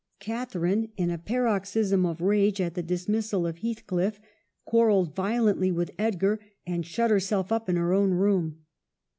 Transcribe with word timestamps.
Catharine, 0.19 0.91
in 0.97 1.11
a 1.11 1.19
paroxysm 1.19 2.07
of 2.07 2.21
rage 2.21 2.59
at 2.59 2.73
the 2.73 2.81
dismissal 2.81 3.45
of 3.45 3.57
Heath 3.57 3.85
cliff, 3.85 4.19
quarrelled 4.65 5.13
violently 5.13 5.71
with 5.71 5.91
Edgar, 5.99 6.39
and 6.65 6.83
shut 6.83 7.11
herself 7.11 7.51
up 7.51 7.69
in 7.69 7.75
her 7.75 7.93
own 7.93 8.15
room. 8.15 8.63